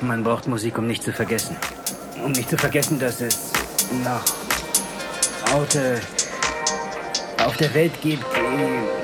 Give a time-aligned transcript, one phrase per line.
[0.00, 1.56] Man braucht Musik, um nicht zu vergessen.
[2.24, 3.50] Um nicht zu vergessen, dass es
[4.04, 4.22] noch
[5.56, 6.00] Orte
[7.44, 8.24] auf der Welt gibt,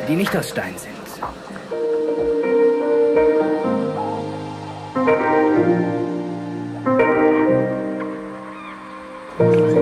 [0.09, 0.95] die, nicht aus Stein sind.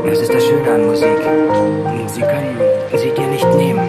[0.06, 1.08] Das ist das Schöne an Musik.
[2.06, 2.58] Sie können
[2.94, 3.88] sie dir nicht nehmen.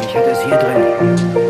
[0.00, 1.45] Ich hatte es hier drin.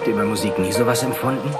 [0.00, 1.54] Habt ihr bei Musik nie sowas empfunden?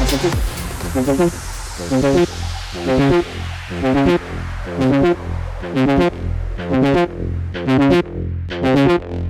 [0.00, 1.22] Thank
[9.12, 9.27] you.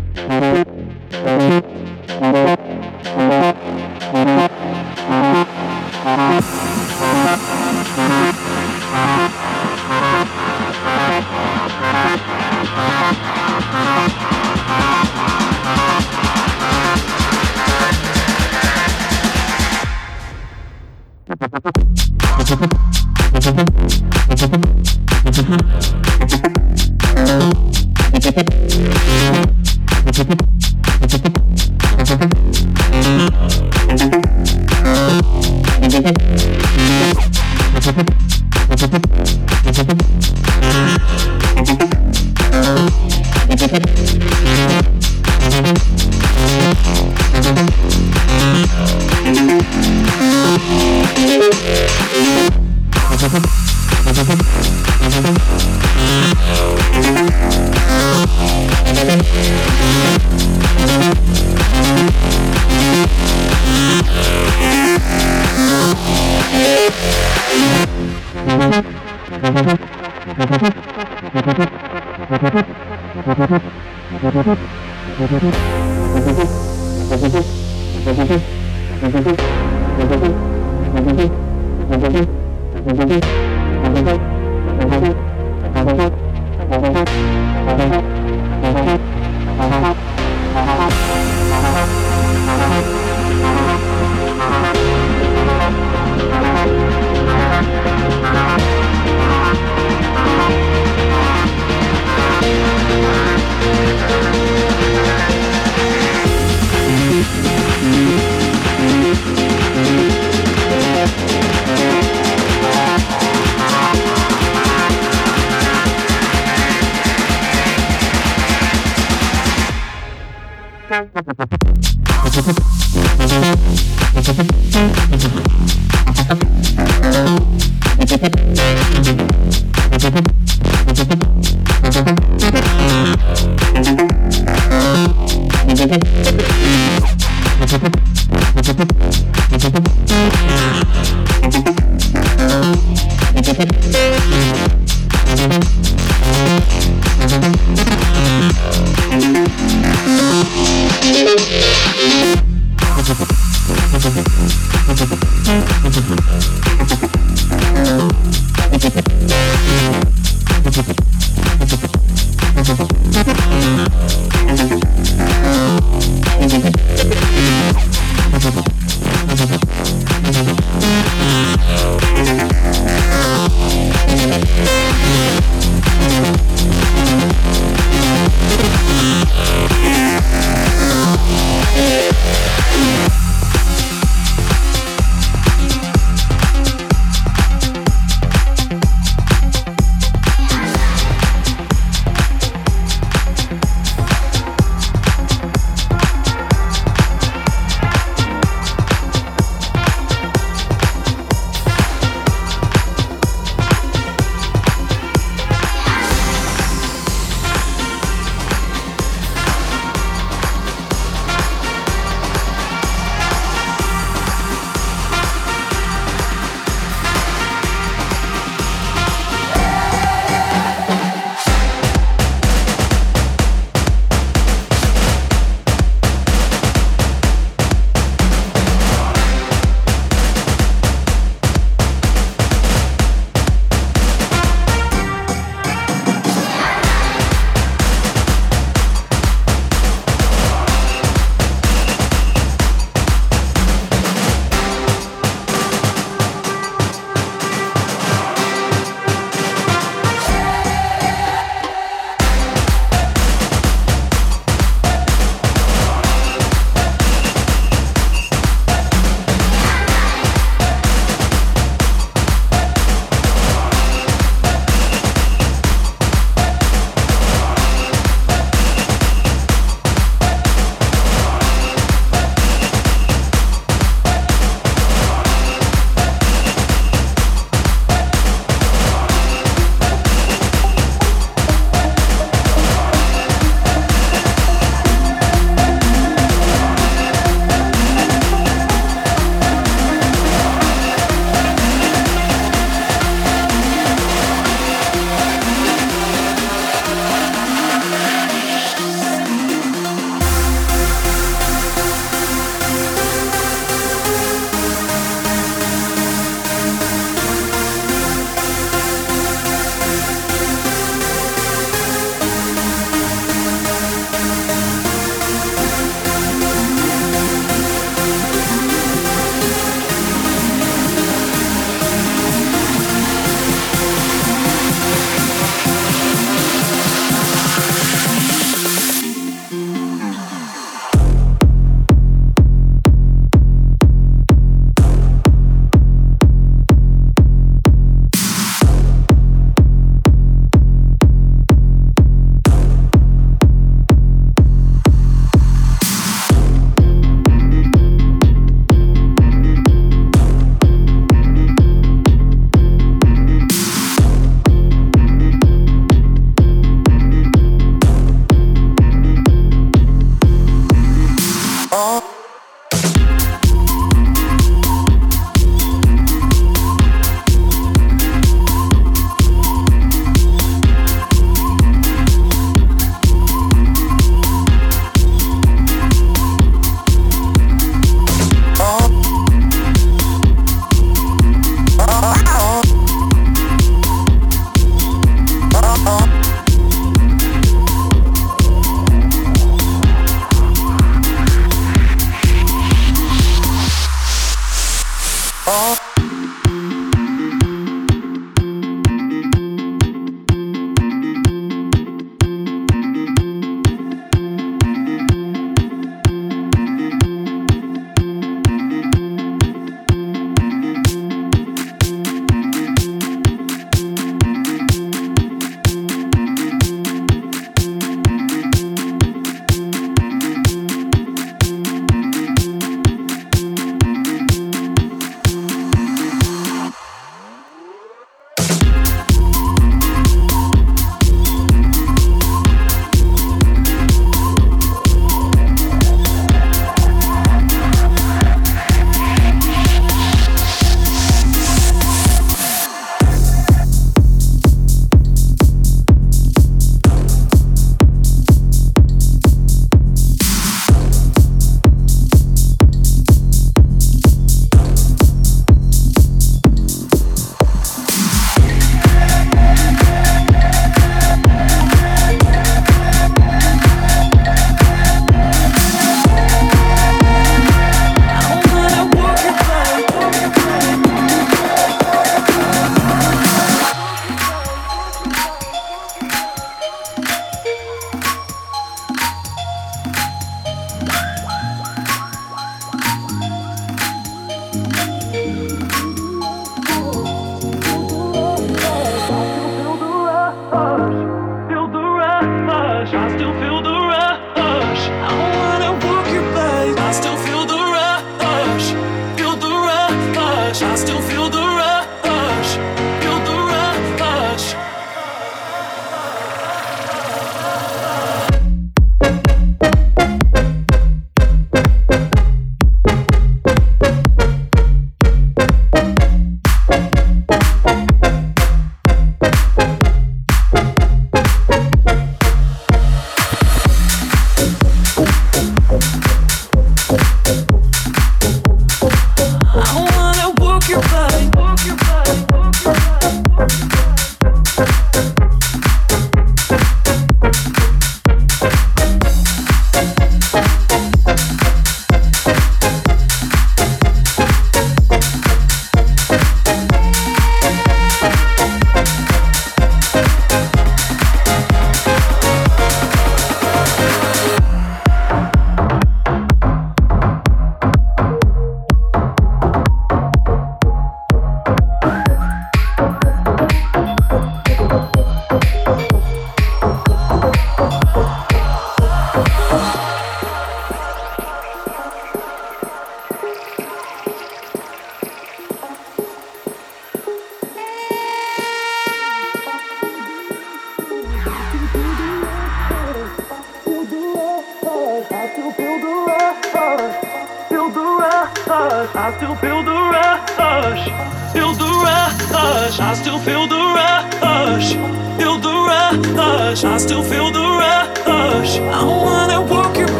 [53.30, 53.68] Yeah.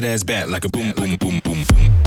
[0.00, 1.64] That ass back like a boom, boom, boom, boom.
[1.64, 2.04] Boom.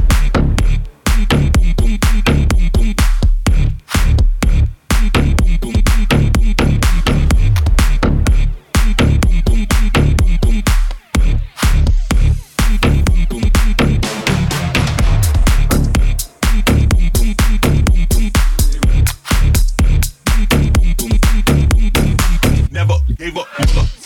[22.70, 23.48] Never gave up.
[23.58, 23.97] Bring